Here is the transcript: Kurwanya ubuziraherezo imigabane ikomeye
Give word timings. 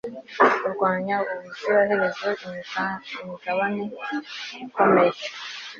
Kurwanya 0.59 1.15
ubuziraherezo 1.31 2.27
imigabane 2.43 3.83
ikomeye 4.63 5.21